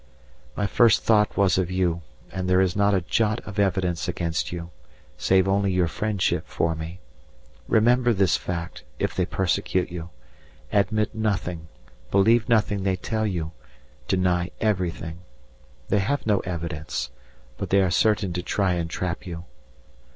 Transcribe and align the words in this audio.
My 0.55 0.65
first 0.65 1.03
thought 1.03 1.37
was 1.37 1.59
of 1.59 1.69
you, 1.69 2.01
and 2.31 2.49
there 2.49 2.59
is 2.59 2.75
not 2.75 2.95
a 2.95 3.01
jot 3.01 3.39
of 3.45 3.59
evidence 3.59 4.07
against 4.07 4.51
you, 4.51 4.71
save 5.15 5.47
only 5.47 5.71
your 5.71 5.87
friendship 5.87 6.47
for 6.47 6.73
me. 6.73 6.99
Remember 7.67 8.11
this 8.11 8.35
fact, 8.35 8.83
if 8.97 9.13
they 9.13 9.27
persecute 9.27 9.91
you. 9.91 10.09
Admit 10.73 11.13
nothing, 11.13 11.67
believe 12.09 12.49
nothing 12.49 12.81
they 12.81 12.95
tell 12.95 13.27
you, 13.27 13.51
deny 14.07 14.49
everything; 14.59 15.19
they 15.89 15.99
have 15.99 16.25
no 16.25 16.39
evidence; 16.39 17.11
but 17.59 17.69
they 17.69 17.83
are 17.83 17.91
certain 17.91 18.33
to 18.33 18.41
try 18.41 18.73
and 18.73 18.89
trap 18.89 19.27
you. 19.27 19.45